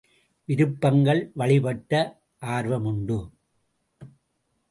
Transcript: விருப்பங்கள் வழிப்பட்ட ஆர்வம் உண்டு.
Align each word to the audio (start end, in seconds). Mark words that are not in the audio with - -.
விருப்பங்கள் 0.45 1.31
வழிப்பட்ட 1.33 2.21
ஆர்வம் 2.39 2.85
உண்டு. 2.85 3.19